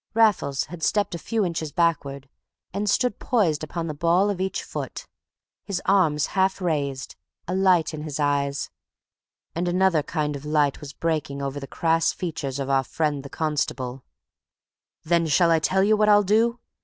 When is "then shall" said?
15.03-15.51